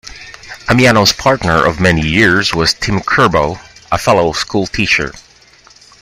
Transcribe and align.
Ammiano's 0.67 1.13
partner 1.13 1.63
of 1.63 1.79
many 1.79 2.01
years 2.01 2.55
was 2.55 2.73
Tim 2.73 3.01
Curbo, 3.01 3.59
a 3.91 3.99
fellow 3.99 4.31
schoolteacher. 4.33 5.11